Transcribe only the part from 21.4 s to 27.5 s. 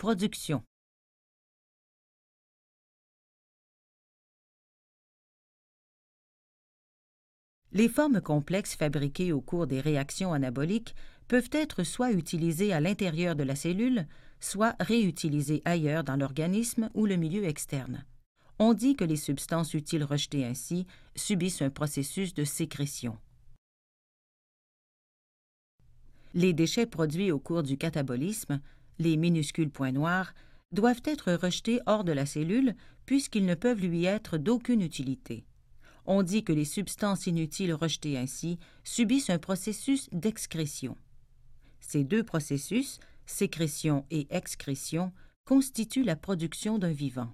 un processus de sécrétion. Les déchets produits au